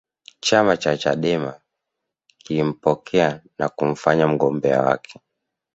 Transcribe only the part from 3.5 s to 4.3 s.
na kumfanya